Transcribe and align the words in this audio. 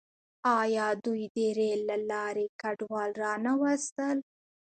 آیا 0.59 0.87
دوی 1.05 1.23
د 1.35 1.37
ریل 1.57 1.81
له 1.91 1.97
لارې 2.11 2.45
کډوال 2.61 3.11
را 3.23 3.33
نه 3.45 3.53
وستل؟ 3.61 4.17